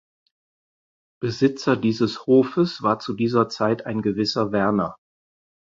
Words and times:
Besitzer 1.21 1.77
dieses 1.77 2.25
Hofes 2.25 2.81
war 2.81 2.97
zu 2.97 3.13
dieser 3.13 3.49
Zeit 3.49 3.85
ein 3.85 4.01
gewisser 4.01 4.51
Werner. 4.51 4.95